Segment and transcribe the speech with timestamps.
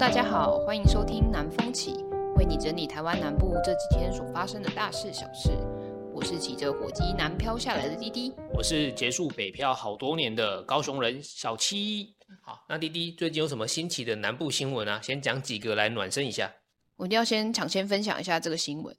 [0.00, 1.92] 大家好，欢迎收听南风起，
[2.34, 5.50] 为你整理台湾南部这几天所发生的大事小事。
[6.14, 12.14] 我是骑着火鸡南漂下来的滴滴，我是结束北漂好多年的高雄人小七。
[12.40, 14.98] 好，那滴滴最近有什么新奇的南部新闻啊？
[15.02, 16.50] 先讲几个来暖身一下。
[16.96, 18.96] 我一定要先抢先分享一下这个新闻，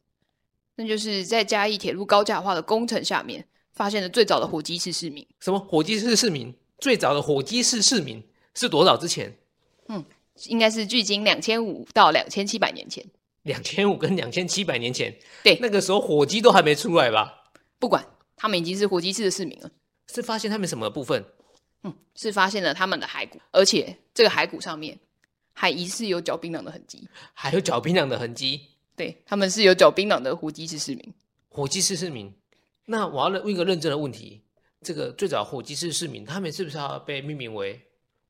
[0.75, 5.27] 那就是在嘉义铁路高架化的工程下面，发现的最早的火鸡市市民。
[5.39, 6.55] 什么火鸡市市民？
[6.77, 8.23] 最早的火鸡市市民
[8.54, 9.36] 是多少之前？
[9.88, 10.05] 嗯，
[10.45, 13.05] 应该是距今两千五到两千七百年前。
[13.44, 15.12] 两千五跟两千七百年前，
[15.44, 17.52] 对，那个时候火鸡都还没出来吧？
[17.80, 19.71] 不管，他们已经是火鸡市的市民了。
[20.13, 21.26] 是发现他们什么部分？
[21.81, 24.99] 嗯，是发现了他们的骸骨，而且这个骸骨上面
[25.54, 28.62] 还疑似有嚼槟榔的痕迹，还有嚼槟榔的痕迹。
[28.95, 31.13] 对，他们是有嚼槟榔的火鸡市市民。
[31.49, 32.32] 火鸡市市民，
[32.85, 34.43] 那我要问一个认真的问题。
[34.84, 37.82] 这个最早火鸡市市民，他们是不是要被命名为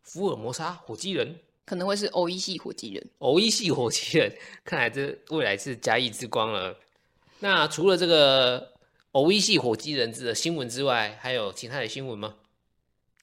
[0.04, 1.38] 福尔摩沙火鸡人？
[1.66, 3.10] 可能会是欧一系火鸡人。
[3.20, 6.78] 欧一系火鸡人， 看来这未来是嘉义之光了。
[7.40, 8.74] 那除了这个
[9.14, 12.36] 欧一系火鸡人的新闻之外，还有其他的新闻吗？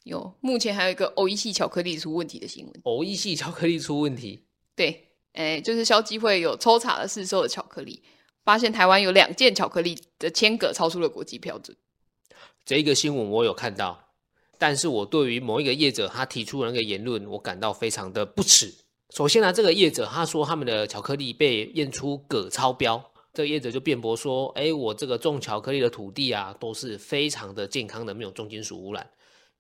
[0.04, 2.80] 有，目前还有一个欧一系巧克力出问题的新闻。
[2.84, 4.44] 欧一系巧克力出问题？
[4.74, 8.02] 对，哎，就是消基会有抽查了市售的巧克力，
[8.44, 11.76] 发现台湾有两件巧克力的签格超出了国际标准。
[12.64, 14.07] 这个新闻我有看到，
[14.58, 18.74] 但是我对于某一个业者他提出的那个言论，我感到非常的不齿。
[19.10, 29.08] 首先呢，这个业者他说他们的巧克力被验出镉超标，这个业者就辩驳说：“哎，我这个种巧克力的土地啊，都是非常的健康的，没有重金属污染。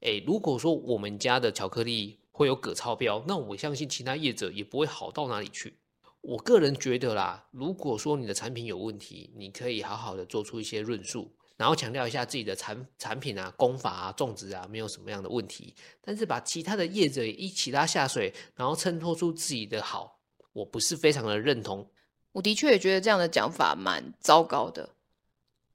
[0.00, 5.74] 哎，如果说我们家的巧克力会有铬超标，那我相信其他业者也不会好到哪里去。
[6.20, 15.74] 我个人觉得啦，如果说你的产品有问题，你可以好好的做出一些论述。”然后强调一下自己的产产品啊、工法啊、种植啊，没有什么样的问题。
[16.00, 20.20] 但是把其他的业者一起拉下水，然后衬托出自己的好，
[20.52, 21.90] 我不是非常的认同。
[22.32, 24.88] 我的确也觉得这样的讲法蛮糟糕的。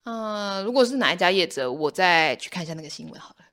[0.06, 3.46] 嗯、呃，如果是哪一家业者，我再去看一下那个新闻好了。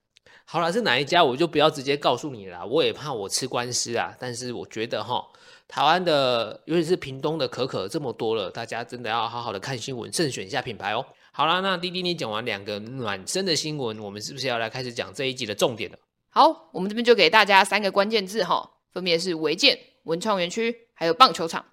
[0.44, 4.16] 好了，是哪一家我就不要直接告诉你了，我也怕我吃官司啊。
[4.18, 5.24] 但是我觉得哈，
[5.66, 11.04] 台湾的尤其是屏东的可可这么多了，大家真的要好好的看新闻，慎选一下品牌哦。
[11.40, 15.98] 好啦，那滴滴你讲完两个暖身的新闻，我们是不是要来开始讲这一集的重点了？
[16.28, 21.64] 好，我们这边就给大家三个关键字哈，分别是违建、文创园区，还有棒球场。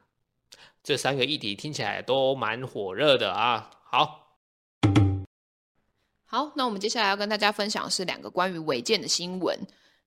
[0.82, 3.70] 这三个议题听起来都蛮火热的啊。
[3.84, 4.38] 好，
[6.26, 9.60] 好，那我们接下来要跟大家分享的是两个关于违建的新闻。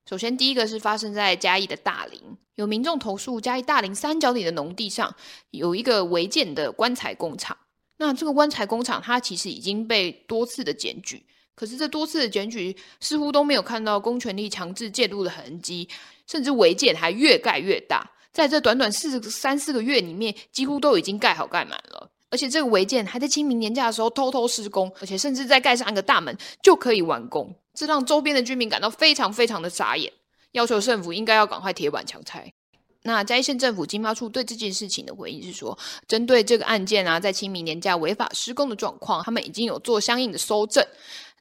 [0.08, 2.18] 首先，第一个是发生在嘉义的大林，
[2.54, 5.14] 有民众投诉嘉义大林三角里的农地上
[5.50, 7.54] 有一个违建的棺材工厂。
[8.00, 11.22] 那这个棺材工厂，它其实已经被多次的检举，
[11.54, 15.86] 可是这多次的检举似乎都没有看到公权力强制介入的痕迹，
[16.26, 30.10] 甚至违建还越盖越大，在这短短四三四个月里面，几乎都已经盖好盖满了，而且这个违建还在清明年假的时候偷偷施工，而且甚至再盖上一个大门就可以完工，这让周边的居民感到非常非常的傻眼，
[30.52, 32.50] 要求政府应该要赶快铁板强拆。
[33.02, 40.86] 那嘉义县政府经发处对这件事情的回应是说，针对这个案件啊，在清明年假违法施工的状况，他们已经有做相应的搜证。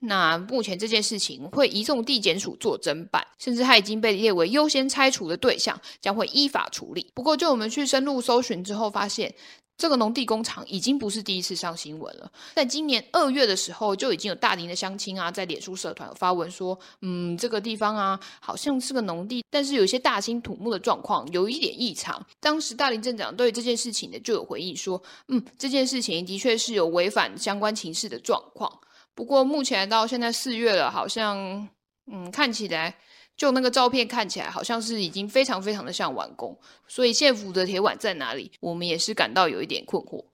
[0.02, 7.12] 那目前这件事情会移送地检署做侦办，甚至它已经被列为优先拆除的对象，将会依法处理。
[7.14, 9.34] 不过，就我们去深入搜寻之后发现。
[9.80, 22.22] 这个农地工厂已经不是第一次上新闻了，在今年二月的时候，就已经有大林的乡亲啊，在脸书社团发文说，嗯，这个地方啊，好像是个农地，但是有一些大兴土木的状况有一点异常。
[22.42, 28.70] 当时大林镇长对这件事情呢，就有回应说，嗯，这件事情的确是有违反相关情势的状况。
[29.16, 31.70] 不过目前到现在四月了，好像，
[32.12, 32.98] 嗯，看起来。
[33.40, 38.52] 就那个照片看起来，好像是已经非常非常的像完工，所以县府的铁碗在哪里？
[38.60, 40.26] 我们也是感到有一点困惑。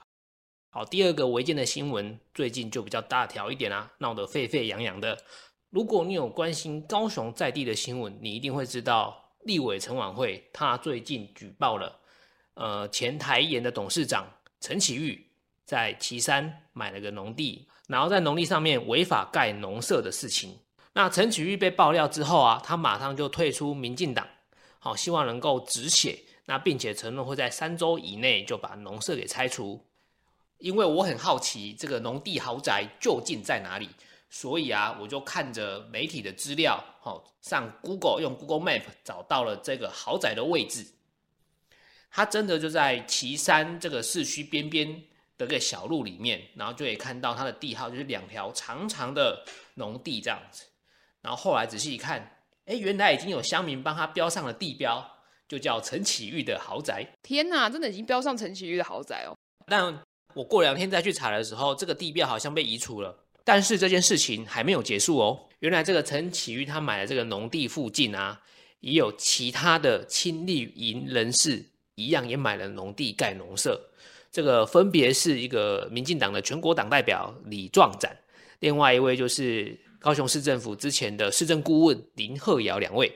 [0.71, 5.15] 好，第二个违建的新闻最近就比较大条一点啦、啊，闹得沸沸扬扬的。
[5.69, 11.99] 如果你有关心高雄在地的新闻，你一定会知道，立委陈琬惠他最近举报了，
[12.55, 14.25] 呃，前台盐的董事长
[14.59, 15.27] 陈启玉
[15.63, 20.57] 在旗山买了个农地，然后在农地上面违法盖农舍的事情。
[20.97, 24.25] 那陈启玉被爆料之后啊，他马上就退出民进党，
[24.79, 29.85] 好，希望能够止血，那并且承诺会在三周以内就把农舍给拆除。
[30.57, 33.89] 因为我很好奇这个农地豪宅究竟在哪里，
[34.29, 40.87] 所以啊，我就看着媒体的资料，好，上 Google 用 Google Map 找到了这个豪宅的位置。
[42.09, 45.03] 它真的就在旗山这个市区边边
[45.37, 49.43] 的个小路里面，然后就可以看到它的地号，就是两条长长的
[49.73, 50.63] 农地这样子。
[51.25, 52.21] 然后后来仔细一看，
[52.65, 55.03] 哎，原来已经有乡民帮他标上了地标，
[55.47, 57.03] 就叫陈启玉的豪宅。
[57.23, 59.35] 天哪，真的已经标上陈启玉的豪宅哦！
[59.65, 59.99] 但
[60.35, 63.17] 我过两天再去查的时候，这个地标好像被移除了。
[63.43, 65.49] 但是这件事情还没有结束哦。
[65.61, 68.39] 原来这个陈启玉他买的这个农地附近啊，
[68.81, 73.81] 也有其他的亲绿营人士一样也买了农地盖农舍。
[74.31, 78.15] 这个分别是一个民进党的全国党代表李壮展，
[78.59, 79.75] 另外一位就是
[80.05, 83.11] 高雄市政府之前的市政顾问林鹤尧两位。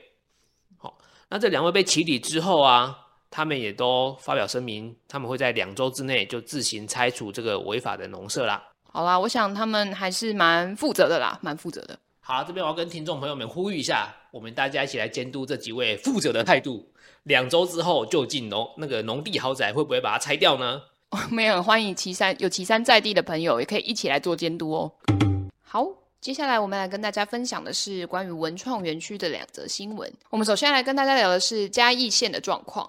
[0.76, 0.98] 好，
[1.28, 2.98] 那这两位被起底之后啊，
[3.30, 8.60] 他们也都发表声明，他们会在两周之内就自行拆除这个违法的农舍啦。
[8.90, 11.96] 好啦，我想他们还是蛮负责的啦，蛮负责的。
[12.18, 16.92] 好，这边我要跟听众朋友们呼吁一下，我们大家一起来监督这几位负责的态度。
[17.22, 20.82] 两周之后，究竟农那个农地豪宅会不会把它拆掉呢？
[21.10, 24.92] 我们也很欢迎岐山有岐山在地的朋友，也可以一起来做监督哦。
[25.62, 25.86] 好，
[26.20, 30.12] 接下来我们来跟大家分享的是关于文创园区的两则新闻。
[30.28, 32.86] 我们首先来跟大家聊的是嘉义县的状况。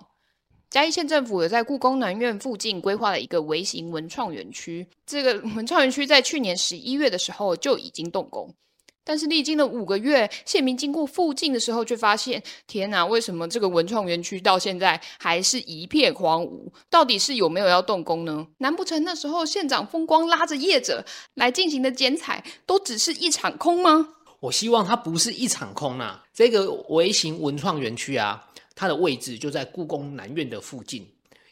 [0.69, 4.85] 嘉义县政府有在故宫南院附近规划了一个微型文创园区。
[5.05, 8.53] 这个文创园区在去年十一月的时候就已经动工，
[9.03, 16.71] 但是历经了五个月，县民经过附近的时候，却发现，天哪，为什么这个文创园区到现在还是一片荒芜？
[16.89, 18.47] 到底是有没有要动工呢？
[18.59, 21.03] 难不成那时候县长风光拉着业者
[21.33, 24.09] 来进行的剪彩，都只是一场空吗？
[24.39, 26.23] 我希望它不是一场空啊！
[26.33, 28.47] 这个微型文创园区啊。
[28.73, 31.07] 它的位置就在故宫南院的附近，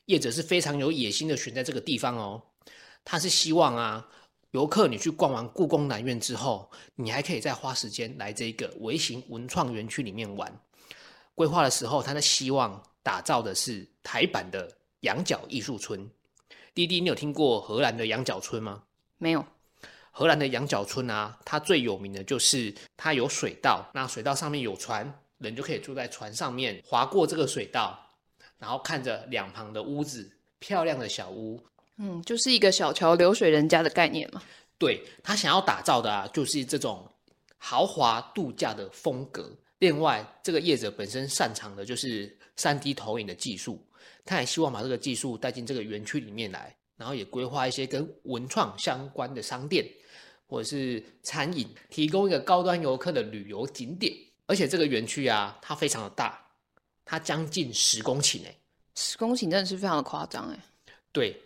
[0.06, 2.42] 业者是非常有野心的选在这个地方哦。
[3.06, 4.07] 他是希望啊，
[4.51, 10.51] 游客你去逛完故宫南院之后，你还可以再花时间来这个微型文创园区里面玩。
[11.36, 14.69] 规划的时候，他的希望打造的是台版的
[15.01, 16.10] 羊角艺术村。
[16.74, 18.84] 滴滴，你有听过荷兰的羊角村吗？
[19.18, 19.46] 没有。
[20.12, 25.22] 荷兰的羊角村啊，它最有名的就是它有水道，那水道上面有船。
[25.38, 27.98] 人就可以坐在船上面，划过这个水道，
[28.57, 30.30] 然后看着两旁的屋子，
[30.60, 31.63] 漂亮的小屋，
[32.00, 34.42] 嗯，就是一个小桥流水人家的概念嘛。
[34.78, 37.06] 对，他想要打造的啊，就是这种
[37.57, 39.56] 豪华度假的风格。
[39.80, 43.86] 另外，这个业者本身擅长的就是三 D 投影的技术，
[44.25, 49.86] 他也希望把这个技术带进这个园区里面来，然后也规划一些跟文创相关的商店
[50.48, 54.13] 或者是餐饮，提供一个高端游客的旅游景点。
[54.48, 56.42] 而且这个园区啊，它非常的大，
[57.06, 58.57] 它将近十公顷诶，
[58.95, 60.60] 十公顷真的是非常的夸张诶。
[61.12, 61.40] 对，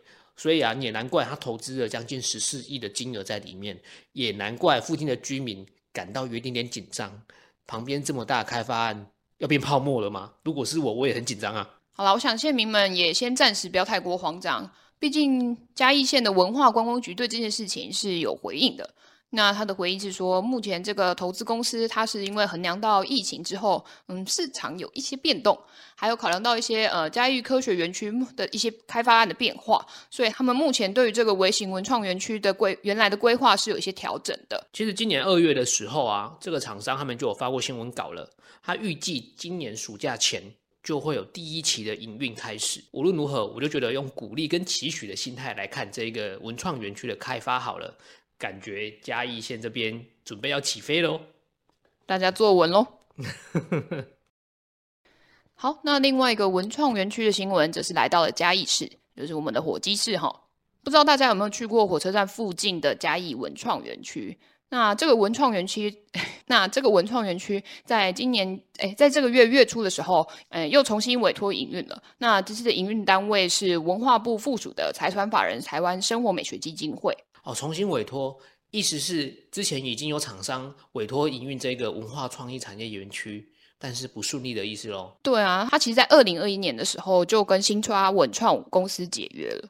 [0.44, 3.82] 所以啊，也难怪他投资了将近十四亿的金额在里面，
[4.12, 7.24] 也难怪附近的居民感到有一点点紧张。
[7.66, 9.08] 旁边这么大的开发案
[9.38, 10.34] 要变泡沫了吗？
[10.44, 11.76] 如果是我，我也很紧张啊。
[11.94, 14.70] 好了，我想县民们也先暂时不要太过慌张，
[15.00, 18.94] 毕竟嘉义县的文化观光局对这件事情是有回应的。
[19.36, 25.60] 那他的回应是说，目前这个投资公司，它是因为衡量到疫情之后，嗯，市场有一些变动，
[25.96, 34.68] 还有考量到一些呃嘉义科学园区的一些开发案的变化，所以他们目前对于这个微型文创园区的规原来的规划是有一些调整的。
[34.72, 38.30] 其实今年二月的时候啊，这个厂商他们就有发过新闻稿了，
[38.62, 40.44] 他预计今年暑假前
[40.84, 42.84] 就会有第一期的营运开始。
[42.92, 47.98] 无论如何，我就觉得用鼓励跟期许的心态来看这个文创园区的开发好了。
[48.44, 51.22] 感觉嘉义县这边准备要起飞喽，
[52.06, 52.86] 大家坐稳喽。
[55.56, 60.42] 好，那另外一个文创园区的新闻，则是来到了嘉义市，就是我们的火鸡市哈。
[60.84, 64.38] 不知道大家有没有去过火车站附近的嘉义文创园区？
[64.68, 66.04] 那这个文创园区，
[66.48, 72.04] 那这个文创园区，在今年诶，在这个月月初的时候，诶，又重新委托营运了。
[72.18, 77.18] 那这次的营运单位是文化部附属的财团法人台湾生活美学基金会。
[77.44, 78.38] 哦，重新委托，
[78.72, 83.48] 意思是之前已经有厂商委托营运这个文化创意产业园区，
[83.78, 85.16] 但是不顺利的意思喽？
[85.22, 89.70] 对啊，他其实，在二零二一年的时候就跟新创文创公司解约了，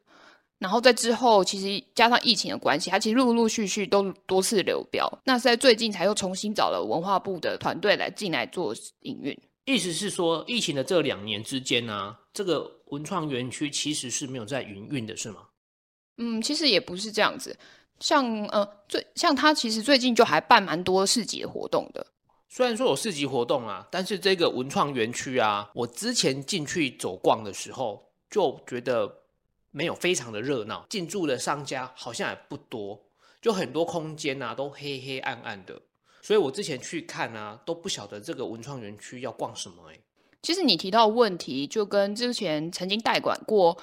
[0.59, 9.37] 然后在之后，其实加上疫情的关系，他其实陆陆续续都多次流标，那是在最近才又重新找了文化部的团队来进来做营运。
[9.65, 15.37] 意思是说，疫情的这两年之间呢、啊，这个文创园区其实是没有在营运的，是吗？
[16.17, 17.57] 嗯，其实也不是这样子，
[17.99, 22.05] 像呃，最像他其实最近就还办蛮多市集的活动的。
[22.49, 29.23] 虽然说有市集活动啊，但是这个文创园区啊，我之前进去走逛的时候就觉得
[29.71, 33.01] 没有非常的热闹，进驻的商家好像也不多，
[33.41, 35.81] 就很多空间啊都黑黑暗暗的，
[36.21, 40.01] 所以我之前去看啊都不晓得这个文创园区要逛什么诶、欸。
[40.43, 43.75] 其实你提到问题，就跟之前曾经代管过。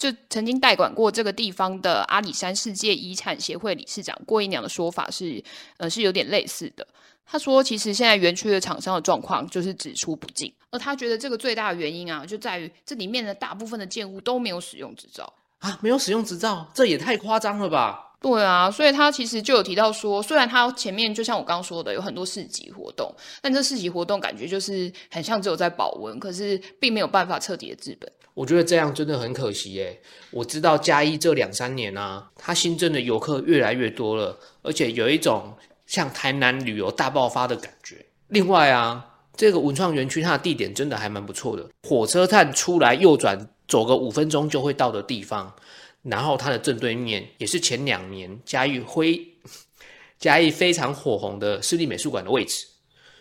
[0.00, 5.44] 就曾经代管过这个地方的阿里山世界遗产协会理事长郭姨娘的说法是，
[5.76, 6.86] 呃，是有点类似的。
[7.26, 18.09] 他说，其实现在园区的厂商的状况就是只出不进，而他觉得这个最大的原因啊，就在于这里面的大部分的建物都没有使用执照啊，没有使用执照，这也太夸张了吧？
[18.20, 23.10] 对啊，所以他其实就有提到说，虽然他前面就像我刚刚说的，有很多市集活动，
[23.40, 28.12] 但这市集活动感觉就是很像只有在保温，可是并没有办法彻底的治本。
[28.34, 30.00] 我觉得这样真的很可惜耶。
[30.30, 35.54] 我知道嘉义这两三年啊，它新增的游客越来越多了，而且有一种
[35.86, 38.04] 像台南旅游大爆发的感觉。
[38.28, 45.54] 另外啊，这个文创园区它的地点真的还蛮不错的，火车站出来右转走个五分钟就会到的地方。
[46.02, 49.20] 然后它的正对面也是前两年嘉义辉
[50.18, 52.66] 嘉义非常火红的市立美术馆的位置，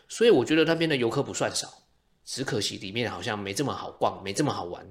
[0.08, 1.68] 所以我觉得那边的游客不算少，
[2.26, 4.86] 只可惜里面好像没这么好逛，没这么好玩。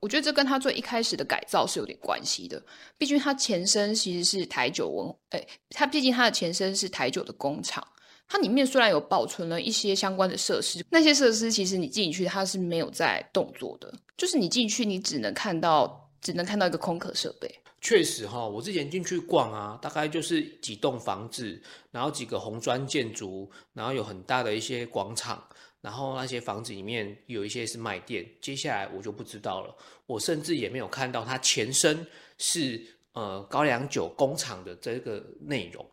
[0.00, 2.62] 我觉得这跟它最一开始的改造是有点关系的，
[2.98, 7.86] 毕竟它前身其实是台酒文，哎，它毕竟它的前身是台酒的工厂，
[8.26, 16.01] 它里面虽然有保存了一些相关的设施，那些设施其实你进去它是没有在动作的，就是你进去你只能看到。
[16.22, 17.54] 只能看到一个空壳设备。
[17.82, 21.60] 确实哈，我之前进去逛啊，大概就是几栋房子，
[21.90, 25.44] 然后几个红砖建筑，然后有很大的一些广场，
[25.80, 28.24] 然后那些房子里面有一些是卖店。
[28.40, 29.76] 接下来我就不知道了，
[30.06, 32.06] 我甚至也没有看到它前身
[32.38, 32.80] 是
[33.14, 35.84] 呃高粱酒工厂的这个内容，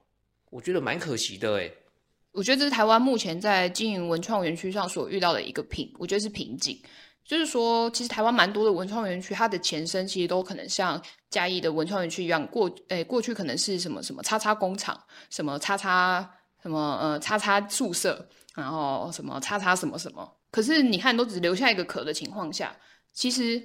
[0.52, 1.76] 我觉得蛮可惜的诶。
[2.32, 6.80] 我觉得这是台湾目前在经营文创园区上所遇到的一个瓶，我觉得是瓶颈。
[7.30, 16.28] 就是说，其实台湾蛮多的文创园区，它的前身其实都可能像嘉义的文创园区一样，过诶过去可能是什么什么叉叉工厂，什么叉叉
[16.64, 20.28] 什么呃叉叉宿舍，然后什么叉叉什么什么。
[20.50, 22.76] 可是你看，都只留下一个壳的情况下，
[23.14, 23.62] 其实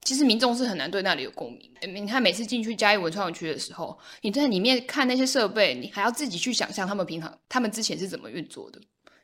[0.00, 1.72] 其实民众是很难对那里有共鸣。
[1.82, 8.80] 你看，每次进去嘉义文创园区的时候，你在里面看那些设备，你还要自己去想象他们平常他们之前是怎么运作的。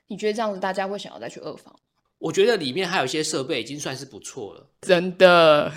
[0.06, 1.74] 你觉得这样子，大家会想要再去二访？
[2.22, 5.72] 我觉得里面还有一些设备已经算是不错了，真的。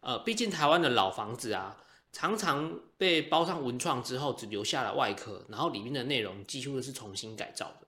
[0.00, 1.76] 呃，毕竟台湾的老房子啊，
[2.10, 7.86] 常常被包上文创之后，只留下了外壳，然后里面的内容几乎都是重新改造的。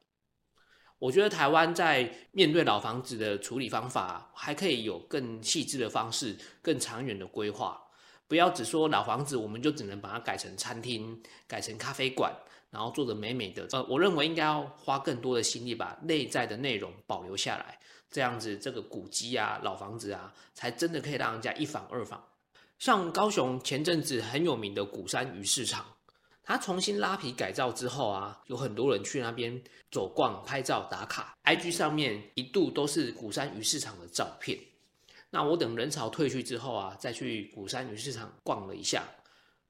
[0.99, 7.80] 我觉得台湾在面对老房子的处理方法，还可以有更细致的方式，更长远的规划。
[8.28, 12.30] 不要只说老房子，我们就只能把它改成餐厅，改成咖啡馆。
[12.70, 17.78] 然后做得美美的，呃，我认为应该要花更多的心力把内在的内容保留下来，
[18.14, 22.25] 这样子这个古迹啊、老房子啊，才真的可以让人家一房二房。
[22.78, 25.85] 像高雄前阵子很有名的鼓山鱼市场，
[26.44, 34.56] 它重新拉皮改造之后啊，有很多人去那边走逛、拍照、打卡，IG 上面一度都是鼓山鱼市场的照片。
[35.30, 39.02] 那我等人潮退去之后啊，再去鼓山鱼市场逛了一下，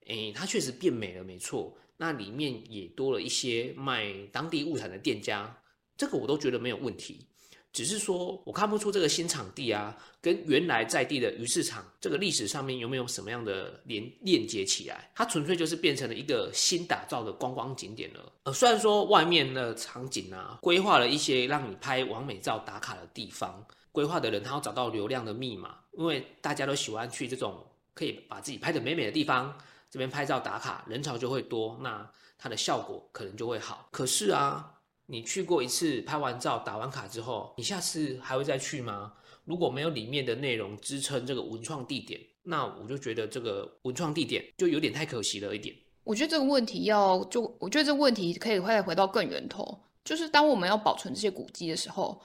[0.05, 1.75] 诶，它确实变美了，没错。
[1.97, 5.63] 那里面也多了一些卖当地物产的店家，
[5.97, 7.27] 这个我都觉得没有问题。
[7.75, 15.11] 只是说我看不出这个新场地啊，跟原来在地的鱼市场这个历史上面有没有什么样的连链接起来？
[15.13, 18.33] 它纯粹就是变成了一个新打造的观光景点了。
[18.45, 29.53] 呃，虽然说外面的场景啊，规划了一些让你拍完美照打卡的地方，规划的人他要找到流量的密码，因为大家都喜欢去这种可以把自己拍得美美的地方。
[29.91, 33.89] 这边拍照打卡，人潮就会多，那它的效果可能就会好。
[33.93, 34.74] 可是啊，
[35.07, 39.13] 你去过一次，拍完照打完卡之后，你下次还会再去吗？
[39.45, 45.75] 如果没有里面的内容支撑这个文创地点，那我就觉得这个文创地点就有点太可惜了一点。
[46.03, 52.21] 我觉得这个问题要就，我觉得这个问题可以再回到更源头，就是当我们要保存这些古迹的时候，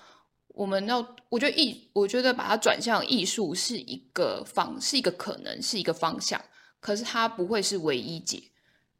[0.49, 6.41] 我们要，我觉得艺，我觉得把它转向艺术是一个方，是一个可能，是一个方向。
[6.79, 8.41] 可是它不会是唯一解。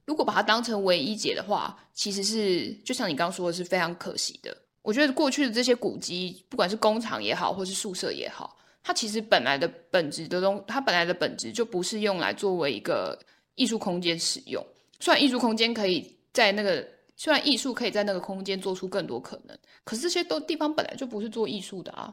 [0.09, 4.57] 如果把它当成唯一解的话，其实是就像你刚刚说的，是非常可惜的。
[4.81, 13.19] 我觉得过去的这些古迹，不管是工厂也好，或是宿舍也好，它其实本来的本质的东，它本来的本质就不是用来作为一个
[13.53, 14.65] 艺术空间使用。
[14.99, 16.83] 虽然艺术空间可以在那个，
[17.15, 22.11] 虽然艺术可以在那个空间做出更多可能，可是这些都地方本来就不是做艺术的啊。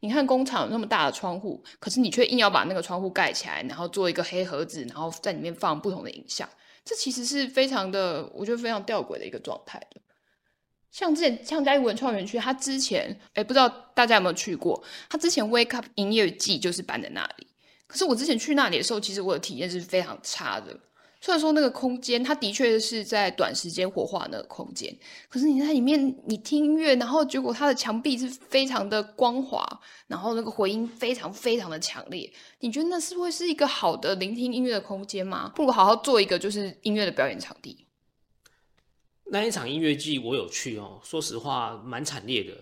[0.00, 6.48] 你看工厂有那么大的窗户，可是你却硬要把那个窗户盖起来，然后做一个黑盒子，然后在里面放不同的影像，
[6.84, 10.00] 这其实是非常的，我觉得非常吊诡的一个状态的。
[10.90, 17.46] 像之前像嘉义文创园区，它之前诶不知道大家有没有去过，它之前 Wake Up 营业季就是办在那里，
[17.86, 20.76] 可是我之前去那里的时候，其实我的体验是非常差的。
[21.22, 24.96] 虽然说那个空间，它的确是在短时间活化那个空间，
[25.28, 29.62] 可是你在里面你听音乐，然后结果它的墙壁是非常的光滑，
[30.06, 35.52] 然后那个回音非常非常的强烈，你觉得那是会是一个好的聆听音乐的空间吗？
[35.54, 37.86] 不如好好做一个就是音乐的表演场地。
[39.26, 42.52] 那一场音乐季我有去哦，说实话蛮惨烈的，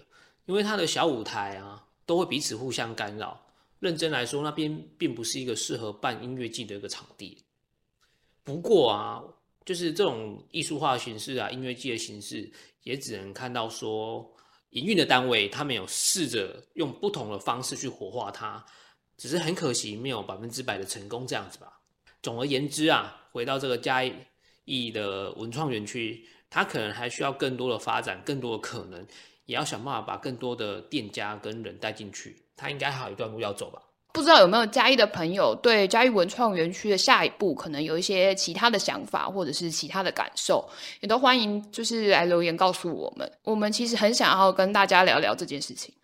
[0.46, 3.40] 因为他的小舞台啊都会彼此互相干扰。
[3.78, 7.38] 认真来说，那边并不是一个适合办音乐季的一个场地。
[8.48, 9.22] 不过啊，
[9.66, 12.50] 就是这种艺术化形式啊，音乐季的形式，
[12.82, 14.26] 也只能看到说，
[14.70, 18.64] 营运的单位他们有试着用不同的方式去活化它，
[19.18, 21.78] 只是很可惜没有百分之百的成功这样子吧。
[22.22, 24.02] 总而言之啊，回到这个嘉
[24.64, 29.06] 义的文创园区，它可能还需要更多的发展，更多的可能，
[29.44, 32.34] 也要想办法把更多的店家跟人带进去。
[32.56, 33.82] 它应该还有一段路要走吧？
[34.12, 40.68] 不知道有没有嘉义的朋友对嘉义文创园区的下一步可能有一些其他的想法，或者是其他的感受，
[41.00, 43.30] 也都欢迎就是来留言告诉我们。
[43.44, 45.94] 我们其实很想要跟大家聊聊这件事情。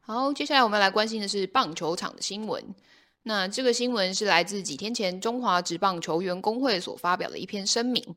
[0.00, 2.62] 好，接下来我们来关心的是棒球场的新闻。
[3.24, 8.14] 那这个新闻是来自几天前中华职棒球员工会所发表的一篇声明。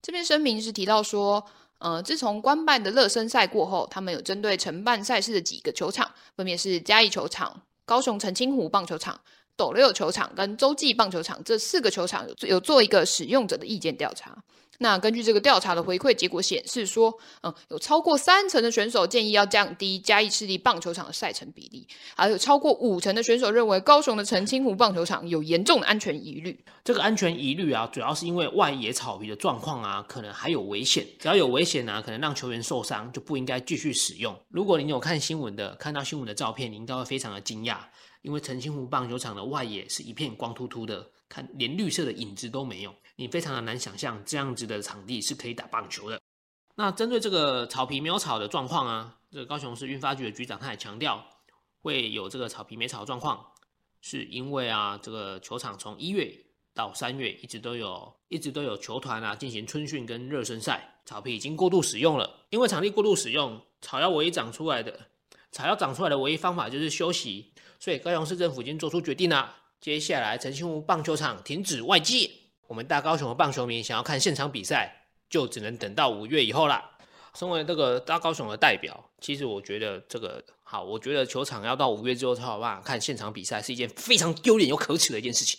[0.00, 1.44] 这篇声明是提到说，
[1.78, 9.18] 呃，自从官办的热身赛过后，他们有针对承办赛事的几个球场，分别是嘉义球场、高雄澄清湖棒球场、
[9.56, 14.36] 斗六球场跟洲际棒球场这四个球场有有做一个使用者的意见调查。
[14.78, 26.64] 那根据这个调查的回馈结果显示说，嗯，有超过三成的选手建议要降低嘉义市立棒球场的赛程比例，还有超过五成的选手认为高雄的澄清湖棒球场有严重的安全疑虑。
[26.84, 31.04] 这个安全疑虑啊，主要是因为外野草皮的状况啊，可能还有危险。
[31.18, 34.34] 只要有危险啊，可能让球员受伤，就不应该继续使用。
[34.48, 37.78] 如果您有看新闻的，看到新闻的照片，您应该会非常的惊讶，
[38.22, 42.94] 因为澄清湖棒球场的外野是一片光秃秃的，看连绿色的影子都没有。
[43.20, 46.20] 你非常的难想象这样子的场地是可以打棒球的。
[46.76, 51.26] 那针对这个草皮没有草的状况啊，这个高雄市运发局的局长他也强调，
[51.82, 53.44] 会有这个草皮没草的状况，
[54.00, 56.32] 是因为啊，这个球场从一月
[56.72, 62.46] 到三月一直都有，一直都有球团啊进行春训跟热身赛，草皮已经过度使用了。
[62.50, 65.08] 因为场地过度使用，草要唯一长出来的，
[65.50, 72.30] 草要长出来的唯一方法就是休息，所以高雄市政府已经做出决定了，接下来澄清湖棒球场停止外界。
[72.68, 76.90] 我们大高雄的棒球迷想要看现场比赛，就只能等到五月以后啦。
[77.34, 85.58] 身为这个大高雄的代表，其实我觉得这个好，我觉得球场要到五月之后才有办法看现场比赛，是一件非常丢脸又可耻的一件事情。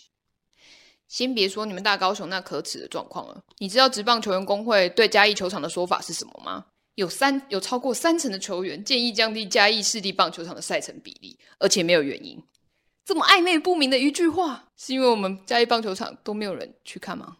[1.08, 6.66] 先别说你们大高雄那可耻的状况了，你知道职棒球员工会对嘉义球场的说法是什么吗？
[6.94, 12.40] 有三有超过三成的球员建议降低嘉义市立棒球场的赛程比例，而且没有原因。
[13.10, 17.38] 这么暧昧不明的一句话，是因为我们嘉义棒球场都没有人去看吗？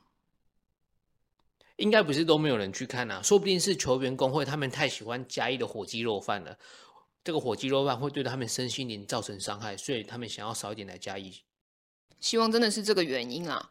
[1.76, 6.58] 应该不是都没有人去看啊，说不定是球员工会他们太喜欢嘉义的火鸡肉饭了，
[7.22, 11.42] 这个火鸡肉饭会对他们身心灵造成伤害，所以他们想要少一点来嘉义。
[12.18, 13.70] 希望真的是这个原因啊。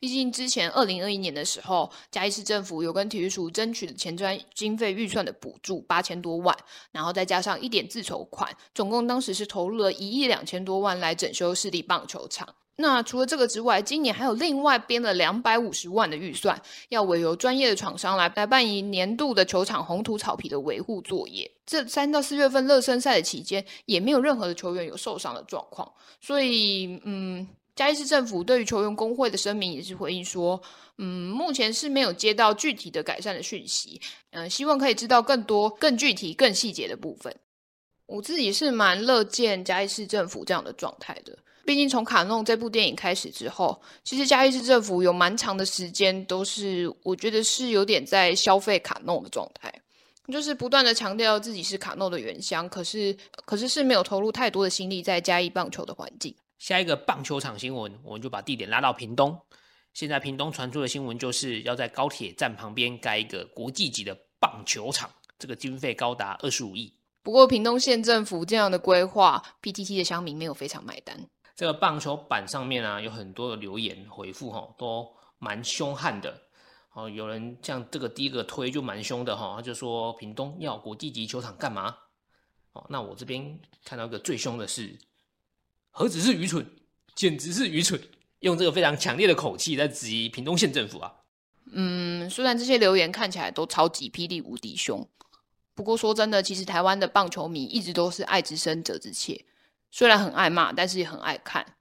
[0.00, 6.56] 毕竟之前二零二一年的时候，嘉义市政府有跟体育署争取的前瞻经费预算的补助八千多万，
[6.90, 12.48] 然后再加上一点自筹款，总共当时是投入了一亿两千多万来整修市立棒球场。
[12.76, 16.58] 那除了这个之外，今年还有另外编了两百五十万的预算，
[16.88, 21.50] 要委由专业的厂商来来办理年度的球场红土草皮的维护作业。
[21.66, 27.46] 这三到四月份热身赛的期间，也没有任何的球员有受伤的状况，所以嗯。
[27.80, 30.60] 嘉义市政府对于球员工会的声明也是回应说，
[30.98, 33.98] 嗯，目前是没有接到具体的改善的讯息，
[34.32, 37.34] 嗯、希望可以知道更多、更具体、更细节的部分。
[38.04, 49.72] 我自己是蛮乐见嘉义市政府这样的状态的，毕竟从卡弄这部电影开始之后，其实嘉义市政府有蛮长的时间都是，我觉得是有点在消费卡弄的状态，
[50.30, 53.16] 就是不断的强调自己是卡弄的原乡，可是
[53.46, 56.36] 可是是没有投入太多的心力在嘉义棒球的环境。
[56.60, 59.40] 下一个棒球场新闻，我们就把地点拉到屏东。
[59.94, 66.94] 现在屏东传出的新闻就是要在高铁站旁边盖一个国际级的棒球场，这个经费高达二十五亿。
[67.22, 71.18] 不过屏东县政府这样的规划，PTT 的乡民没有非常买单。
[71.56, 76.42] 这个棒球板上面啊，有很多的留言回复，哈，都蛮凶悍的。
[76.92, 81.96] 哦，有人像这个第一个推就蛮凶的，哈，他就说屏东要国际级球场干嘛？
[82.74, 84.98] 哦，那我这边看到一个最凶的是。
[85.90, 86.66] 何止是愚蠢，
[87.14, 88.00] 简直是愚蠢！
[88.40, 91.12] 用这个非常强烈的口气在质疑屏东县政府啊。
[91.72, 95.06] 嗯，虽然这些留言看起来都超级霹雳无敌凶，
[95.74, 99.44] 不过说真的，其实台湾的棒球迷一直都是爱之深责之切，
[99.90, 101.74] 虽然很爱骂，但是也很爱看，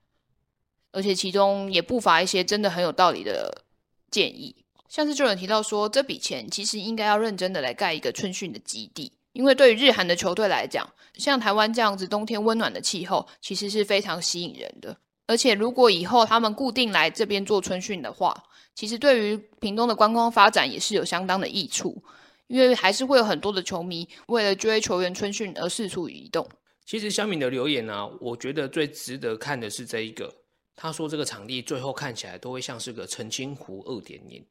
[0.92, 3.64] 而且其中也不乏一些真的很有道理的
[4.12, 9.14] 建议，像是就有人提到说，这笔钱其实应该要认真的来盖一个春训的基地。
[9.32, 14.98] 因为对于日韩的球队来讲，像台湾这样子冬天温暖的气候，其实是非常吸引人的。
[15.28, 22.02] 而且如果以后他们固定来这边做春训的话，其实对于屏东的观光发展也是有相当的益处，
[22.48, 26.50] 因为还是会有很多的球迷为了追球员春训而四处移动。
[26.84, 30.34] 其实香敏的留言呢、我觉得最值得看的是这一个，
[30.76, 34.44] 他说这个场地最后看起来都会像是个澄清湖二点零，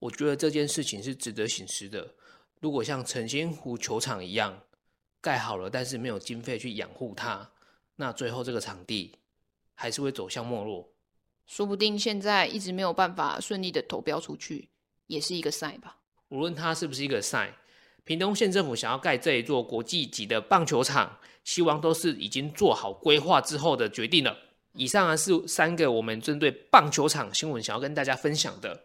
[0.00, 2.14] 我觉得这件事情是值得醒思的。
[2.64, 4.58] 如果像澄清湖球场一样
[5.20, 7.50] 盖好了，但是没有经费去养护它，
[7.96, 9.18] 那最后这个场地
[9.74, 10.88] 还是会走向没落。
[11.46, 14.70] 说不定现在一直没有办法顺利的投标出去，
[15.08, 15.98] 也是一个 sign 吧。
[16.30, 17.50] 无论它是不是一个 sign，
[18.02, 24.34] 屏东县政府想要盖这一座国际级的棒球场，希望都是已经做好规划之后的决定了。
[24.72, 28.84] 以上啊是三个我们针对棒球场新闻想要跟大家分享的。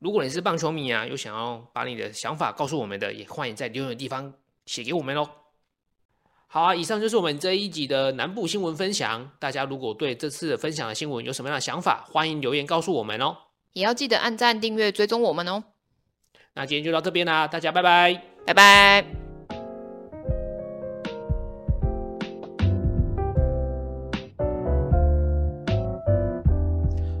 [0.00, 4.32] 如果你是棒球迷啊，有想要把你的想法告诉我们的，也欢迎在留言的地方
[4.64, 5.28] 写给我们哦。
[6.46, 9.30] 好啊，以上就是我们这一集的南部新闻分享。
[9.38, 13.36] 大家如果对这次分享的新闻有什么样的想法，欢迎留言告诉我们哦。
[13.74, 15.62] 也要记得按赞、订阅、追踪我们哦。
[16.54, 19.04] 那今天就到这边啦，大家拜拜，拜拜。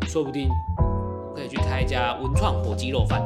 [0.08, 0.48] 说不定。
[1.90, 3.20] 家文创火鸡肉饭。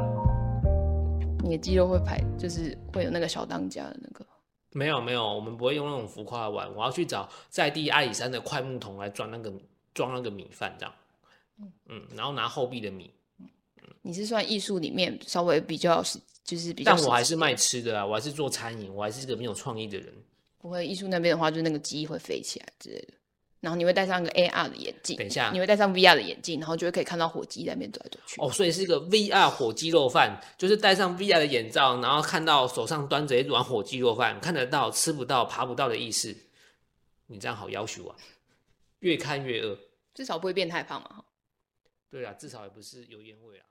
[1.43, 4.25] 你的鸡肉会排，就是会有那个小当家的那个？
[4.71, 6.67] 没有没有，我们不会用那种浮夸的碗。
[6.75, 9.53] 我要去找在地阿里山的快木桶来装那个
[9.93, 10.95] 装那个米饭，这样。
[11.87, 13.11] 嗯，然后拿后壁的米。
[14.01, 16.95] 你是算艺术里面稍微比较是，就是比较。
[16.95, 20.11] 但我还是卖吃的啊，我还是做餐饮，我还是个没有创意的人。
[20.57, 23.13] 不会，艺术那边的话，就是那个鸡会飞起来之类的。
[23.65, 28.39] 然后你会戴上一个 AR 的眼镜，等一下，你会戴上 VR 的眼镜，然后就会可以看到火鸡在那边走来走去。
[28.39, 36.37] 哦，所以是一个 VR 火鸡肉饭，就是戴上 VR 的眼罩，然后看到手上端着一碗火鸡肉饭，看得到吃不到爬不到的意思。
[37.25, 38.15] 你这样好要求啊，
[38.99, 39.75] 越看越饿，
[40.13, 41.23] 至少不会变太胖嘛。
[42.11, 43.65] 对啊，至少也不是油烟味啊。